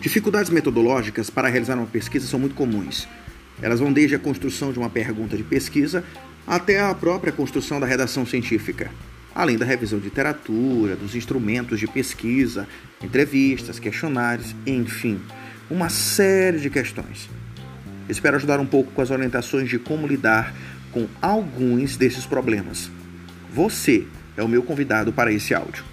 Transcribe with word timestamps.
Dificuldades 0.00 0.50
metodológicas 0.50 1.28
para 1.28 1.48
realizar 1.48 1.74
uma 1.74 1.86
pesquisa 1.86 2.26
são 2.26 2.38
muito 2.38 2.54
comuns. 2.54 3.08
Elas 3.60 3.80
vão 3.80 3.92
desde 3.92 4.14
a 4.14 4.18
construção 4.18 4.72
de 4.72 4.78
uma 4.78 4.88
pergunta 4.88 5.36
de 5.36 5.42
pesquisa 5.42 6.04
até 6.46 6.80
a 6.80 6.94
própria 6.94 7.32
construção 7.32 7.80
da 7.80 7.86
redação 7.86 8.24
científica, 8.24 8.90
além 9.34 9.58
da 9.58 9.64
revisão 9.64 9.98
de 9.98 10.04
literatura, 10.04 10.94
dos 10.94 11.14
instrumentos 11.14 11.80
de 11.80 11.86
pesquisa, 11.86 12.68
entrevistas, 13.02 13.78
questionários, 13.78 14.54
enfim, 14.64 15.20
uma 15.68 15.88
série 15.88 16.60
de 16.60 16.70
questões. 16.70 17.28
Espero 18.08 18.36
ajudar 18.36 18.60
um 18.60 18.66
pouco 18.66 18.92
com 18.92 19.02
as 19.02 19.10
orientações 19.10 19.68
de 19.68 19.78
como 19.78 20.06
lidar 20.06 20.54
com 20.92 21.08
alguns 21.20 21.96
desses 21.96 22.24
problemas. 22.24 22.90
Você 23.52 24.06
é 24.36 24.42
o 24.42 24.48
meu 24.48 24.62
convidado 24.62 25.12
para 25.12 25.32
esse 25.32 25.54
áudio. 25.54 25.84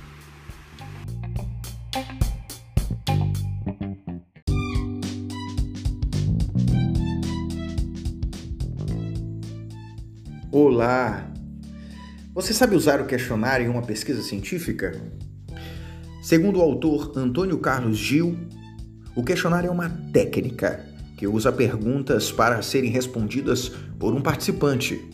Olá! 10.52 11.32
Você 12.36 12.54
sabe 12.54 12.76
usar 12.76 13.00
o 13.00 13.06
questionário 13.06 13.66
em 13.66 13.70
uma 13.70 13.82
pesquisa 13.82 14.22
científica? 14.22 15.02
Segundo 16.22 16.60
o 16.60 16.62
autor 16.62 17.12
Antônio 17.16 17.58
Carlos 17.58 17.98
Gil, 17.98 18.38
o 19.16 19.24
questionário 19.24 19.68
é 19.68 19.72
uma 19.72 19.90
técnica 20.12 20.86
que 21.18 21.28
usa 21.28 21.52
perguntas 21.52 22.32
para 22.32 22.62
serem 22.62 22.90
respondidas 22.90 23.70
por 24.00 24.14
um 24.14 24.22
participante. 24.22 25.13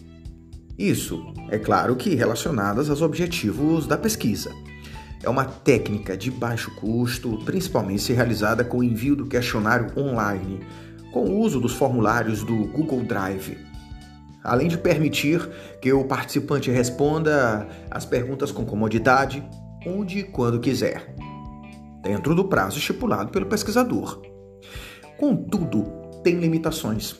Isso, 0.79 1.33
é 1.49 1.59
claro 1.59 1.95
que 1.95 2.15
relacionadas 2.15 2.89
aos 2.89 3.01
objetivos 3.01 3.85
da 3.85 3.97
pesquisa. 3.97 4.51
É 5.21 5.29
uma 5.29 5.45
técnica 5.45 6.15
de 6.15 6.31
baixo 6.31 6.73
custo, 6.75 7.37
principalmente 7.43 8.01
se 8.01 8.13
realizada 8.13 8.63
com 8.63 8.77
o 8.77 8.83
envio 8.83 9.15
do 9.15 9.27
questionário 9.27 9.91
online, 9.95 10.61
com 11.11 11.25
o 11.25 11.39
uso 11.39 11.59
dos 11.59 11.73
formulários 11.73 12.43
do 12.43 12.55
Google 12.67 13.03
Drive 13.03 13.69
além 14.43 14.67
de 14.67 14.77
permitir 14.77 15.47
que 15.81 15.91
o 15.91 16.05
participante 16.05 16.71
responda 16.71 17.67
as 17.91 18.05
perguntas 18.05 18.51
com 18.51 18.65
comodidade, 18.65 19.43
onde 19.85 20.19
e 20.19 20.23
quando 20.23 20.59
quiser, 20.59 21.13
dentro 22.01 22.33
do 22.33 22.45
prazo 22.45 22.77
estipulado 22.77 23.31
pelo 23.31 23.45
pesquisador. 23.45 24.21
Contudo, 25.17 25.83
tem 26.23 26.39
limitações. 26.39 27.19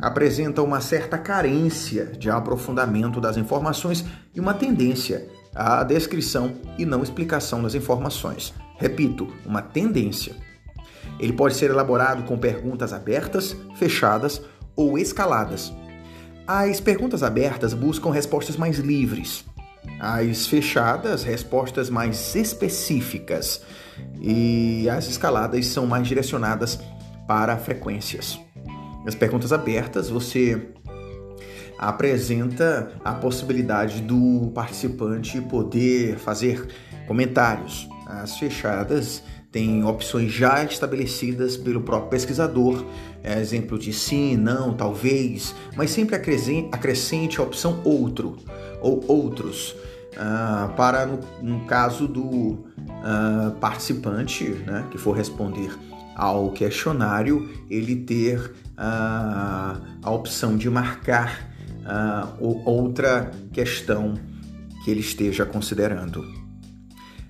Apresenta 0.00 0.62
uma 0.62 0.80
certa 0.80 1.16
carência 1.16 2.06
de 2.06 2.30
aprofundamento 2.30 3.20
das 3.20 3.36
informações 3.36 4.04
e 4.34 4.40
uma 4.40 4.54
tendência 4.54 5.28
à 5.54 5.82
descrição 5.82 6.54
e 6.78 6.84
não 6.84 7.02
explicação 7.02 7.62
das 7.62 7.74
informações. 7.74 8.52
Repito, 8.78 9.28
uma 9.46 9.62
tendência. 9.62 10.34
Ele 11.18 11.32
pode 11.32 11.54
ser 11.54 11.70
elaborado 11.70 12.24
com 12.24 12.36
perguntas 12.36 12.92
abertas, 12.92 13.56
fechadas 13.76 14.42
ou 14.74 14.98
escaladas 14.98 15.72
as 16.46 16.78
perguntas 16.78 17.22
abertas 17.22 17.72
buscam 17.72 18.10
respostas 18.10 18.56
mais 18.56 18.78
livres, 18.78 19.46
as 19.98 20.46
fechadas, 20.46 21.22
respostas 21.22 21.88
mais 21.88 22.34
específicas, 22.34 23.62
e 24.20 24.86
as 24.90 25.08
escaladas 25.08 25.66
são 25.66 25.86
mais 25.86 26.06
direcionadas 26.06 26.78
para 27.26 27.56
frequências. 27.56 28.38
Nas 29.04 29.14
perguntas 29.14 29.52
abertas, 29.52 30.08
você 30.08 30.68
apresenta 31.78 32.92
a 33.04 33.12
possibilidade 33.12 34.00
do 34.00 34.50
participante 34.54 35.40
poder 35.42 36.16
fazer 36.16 36.66
comentários. 37.06 37.88
As 38.06 38.38
fechadas 38.38 39.22
tem 39.54 39.84
opções 39.84 40.32
já 40.32 40.64
estabelecidas 40.64 41.56
pelo 41.56 41.80
próprio 41.80 42.10
pesquisador, 42.10 42.84
é, 43.22 43.38
exemplo 43.38 43.78
de 43.78 43.92
sim, 43.92 44.36
não, 44.36 44.74
talvez, 44.74 45.54
mas 45.76 45.90
sempre 45.90 46.16
acrescente 46.16 47.40
a 47.40 47.42
opção 47.42 47.80
outro 47.84 48.36
ou 48.80 49.04
outros, 49.06 49.76
uh, 50.14 50.72
para 50.76 51.06
no, 51.06 51.20
no, 51.40 51.64
caso 51.66 52.08
do 52.08 52.24
uh, 52.26 53.52
participante 53.60 54.44
né, 54.44 54.86
que 54.90 54.98
for 54.98 55.12
responder 55.12 55.70
ao 56.14 56.52
questionário, 56.52 57.48
ele 57.68 57.96
ter 57.96 58.38
uh, 58.38 59.82
a 60.02 60.10
opção 60.10 60.56
de 60.56 60.68
marcar 60.70 61.52
outra 62.38 63.30
questão 63.52 64.14
que 64.84 64.90
ele 64.90 65.00
esteja 65.00 65.44
considerando. 65.44 66.24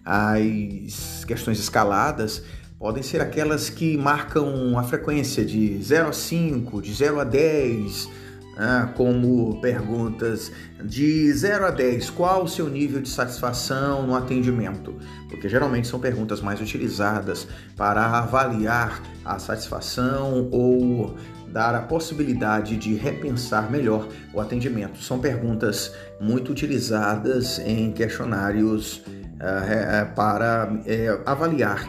As 0.05 1.25
questões 1.25 1.59
escaladas 1.59 2.45
podem 2.79 3.03
ser 3.03 3.21
aquelas 3.21 3.71
que 3.71 3.97
marcam 3.97 4.79
a 4.79 4.83
frequência 4.83 5.45
de 5.45 5.83
0 5.83 6.09
a 6.09 6.13
5, 6.13 6.83
de 6.83 6.93
0 6.93 7.21
a 7.21 7.25
10, 7.25 8.09
né? 8.57 8.93
como 8.97 9.61
perguntas 9.61 10.53
de 10.85 11.33
0 11.33 11.67
a 11.67 11.71
10, 11.71 12.11
qual 12.11 12.45
o 12.45 12.49
seu 12.49 12.69
nível 12.69 13.01
de 13.01 13.09
satisfação 13.09 14.07
no 14.07 14.15
atendimento? 14.15 14.95
Porque 15.29 15.49
geralmente 15.49 15.89
são 15.89 16.01
perguntas 16.01 16.41
mais 16.41 16.61
utilizadas 16.61 17.47
para 17.77 18.05
avaliar 18.19 19.03
a 19.25 19.39
satisfação 19.39 20.49
ou 20.51 21.15
dar 21.49 21.75
a 21.75 21.81
possibilidade 21.83 22.77
de 22.77 22.95
repensar 22.95 23.71
melhor 23.71 24.09
o 24.33 24.41
atendimento. 24.41 25.01
São 25.03 25.21
perguntas 25.21 25.95
muito 26.21 26.51
utilizadas 26.51 27.61
em 27.61 27.93
questionários 27.93 29.03
é, 29.41 30.01
é, 30.01 30.05
para 30.05 30.73
é, 30.87 31.21
avaliar 31.25 31.87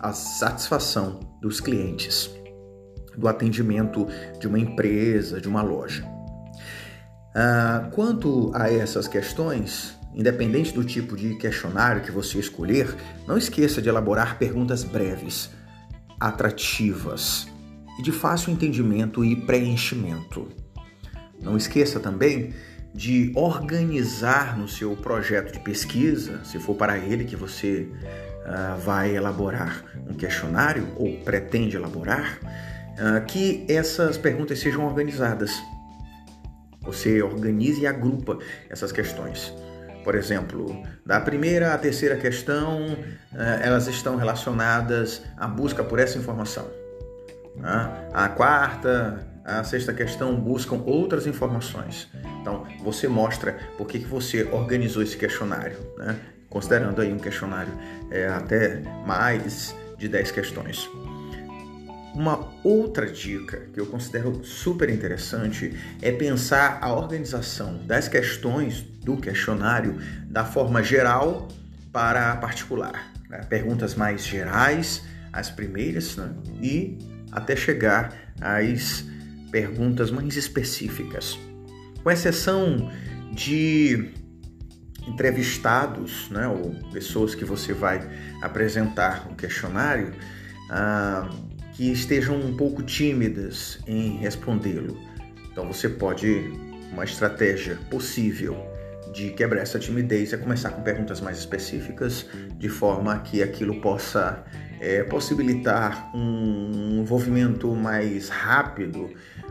a 0.00 0.12
satisfação 0.12 1.20
dos 1.40 1.60
clientes, 1.60 2.30
do 3.16 3.28
atendimento 3.28 4.06
de 4.38 4.46
uma 4.46 4.58
empresa, 4.58 5.40
de 5.40 5.48
uma 5.48 5.62
loja. 5.62 6.04
Ah, 7.34 7.88
quanto 7.92 8.50
a 8.54 8.70
essas 8.70 9.08
questões, 9.08 9.98
independente 10.14 10.72
do 10.74 10.84
tipo 10.84 11.16
de 11.16 11.34
questionário 11.36 12.02
que 12.02 12.10
você 12.10 12.38
escolher, 12.38 12.94
não 13.26 13.38
esqueça 13.38 13.80
de 13.80 13.88
elaborar 13.88 14.38
perguntas 14.38 14.84
breves, 14.84 15.50
atrativas 16.20 17.48
e 17.98 18.02
de 18.02 18.12
fácil 18.12 18.52
entendimento 18.52 19.24
e 19.24 19.34
preenchimento. 19.34 20.48
Não 21.40 21.56
esqueça 21.56 21.98
também 21.98 22.52
de 22.94 23.32
organizar 23.34 24.56
no 24.56 24.68
seu 24.68 24.94
projeto 24.94 25.52
de 25.52 25.60
pesquisa, 25.60 26.44
se 26.44 26.58
for 26.58 26.74
para 26.74 26.98
ele 26.98 27.24
que 27.24 27.34
você 27.34 27.88
uh, 28.44 28.78
vai 28.78 29.16
elaborar 29.16 29.82
um 30.06 30.12
questionário 30.12 30.86
ou 30.96 31.16
pretende 31.20 31.76
elaborar, 31.76 32.38
uh, 32.98 33.24
que 33.26 33.66
essas 33.68 34.16
perguntas 34.18 34.58
sejam 34.58 34.84
organizadas. 34.84 35.52
Você 36.82 37.22
organize 37.22 37.80
e 37.80 37.86
agrupa 37.86 38.38
essas 38.68 38.90
questões. 38.90 39.52
Por 40.02 40.16
exemplo, 40.16 40.82
da 41.06 41.20
primeira 41.20 41.72
à 41.72 41.78
terceira 41.78 42.16
questão, 42.16 42.92
uh, 42.92 43.36
elas 43.62 43.86
estão 43.86 44.16
relacionadas 44.16 45.22
à 45.36 45.46
busca 45.46 45.84
por 45.84 45.98
essa 45.98 46.18
informação. 46.18 46.82
A 48.12 48.28
quarta, 48.30 49.26
a 49.44 49.62
sexta 49.62 49.92
questão 49.92 50.34
buscam 50.34 50.82
outras 50.86 51.26
informações. 51.26 52.08
Então, 52.40 52.66
você 52.82 53.06
mostra 53.06 53.56
por 53.76 53.86
que, 53.86 53.98
que 53.98 54.06
você 54.06 54.44
organizou 54.44 55.02
esse 55.02 55.16
questionário, 55.16 55.76
né? 55.98 56.18
considerando 56.48 57.00
aí 57.00 57.12
um 57.12 57.18
questionário 57.18 57.72
é, 58.10 58.28
até 58.28 58.82
mais 59.06 59.74
de 59.98 60.08
10 60.08 60.30
questões. 60.32 60.88
Uma 62.14 62.48
outra 62.62 63.06
dica 63.06 63.68
que 63.72 63.80
eu 63.80 63.86
considero 63.86 64.44
super 64.44 64.90
interessante 64.90 65.74
é 66.02 66.12
pensar 66.12 66.78
a 66.82 66.92
organização 66.92 67.78
das 67.86 68.06
questões 68.06 68.82
do 68.82 69.16
questionário 69.16 69.98
da 70.26 70.44
forma 70.44 70.82
geral 70.82 71.48
para 71.90 72.36
particular. 72.36 73.12
Né? 73.30 73.38
Perguntas 73.48 73.94
mais 73.94 74.26
gerais, 74.26 75.02
as 75.32 75.48
primeiras, 75.48 76.16
né? 76.16 76.34
e 76.60 76.98
até 77.30 77.56
chegar 77.56 78.14
às 78.40 79.04
perguntas 79.50 80.10
mais 80.10 80.36
específicas. 80.36 81.38
Com 82.02 82.10
exceção 82.10 82.90
de 83.32 84.12
entrevistados, 85.06 86.28
né, 86.30 86.46
ou 86.46 86.74
pessoas 86.92 87.34
que 87.34 87.44
você 87.44 87.72
vai 87.72 88.08
apresentar 88.40 89.26
um 89.30 89.34
questionário, 89.34 90.12
ah, 90.70 91.28
que 91.72 91.90
estejam 91.90 92.36
um 92.36 92.56
pouco 92.56 92.82
tímidas 92.82 93.78
em 93.86 94.18
respondê-lo. 94.18 94.98
Então 95.50 95.66
você 95.66 95.88
pode, 95.88 96.52
uma 96.92 97.04
estratégia 97.04 97.78
possível 97.90 98.56
de 99.12 99.30
quebrar 99.30 99.60
essa 99.60 99.78
timidez 99.78 100.32
é 100.32 100.36
começar 100.36 100.70
com 100.70 100.82
perguntas 100.82 101.20
mais 101.20 101.38
específicas, 101.38 102.26
de 102.56 102.68
forma 102.68 103.18
que 103.18 103.42
aquilo 103.42 103.80
possa 103.80 104.42
é, 104.80 105.04
possibilitar 105.04 106.10
um 106.16 107.00
envolvimento 107.00 107.74
mais 107.74 108.28
rápido 108.28 109.10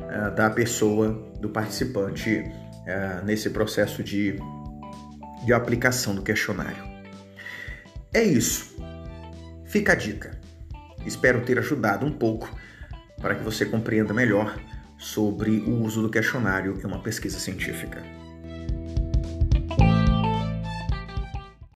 é, 0.10 0.32
da 0.32 0.50
pessoa, 0.50 1.12
do 1.40 1.50
participante, 1.50 2.44
é, 2.86 3.22
nesse 3.24 3.50
processo 3.52 4.04
de, 4.04 4.36
de 5.46 5.54
aplicação 5.54 6.16
do 6.16 6.24
questionário. 6.24 6.84
É 8.14 8.24
isso. 8.24 8.76
Fica 9.66 9.94
a 9.94 9.96
dica. 9.96 10.41
Espero 11.06 11.42
ter 11.42 11.58
ajudado 11.60 12.06
um 12.06 12.12
pouco 12.12 12.50
para 13.20 13.36
que 13.36 13.44
você 13.44 13.66
compreenda 13.66 14.14
melhor 14.14 14.58
sobre 14.98 15.60
o 15.60 15.82
uso 15.82 16.02
do 16.02 16.10
questionário 16.10 16.80
em 16.82 16.86
uma 16.86 17.00
pesquisa 17.00 17.40
científica. 17.40 18.21